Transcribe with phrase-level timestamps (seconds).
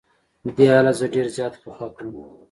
[0.55, 2.11] دې حالت زه ډېر زیات خفه کړم.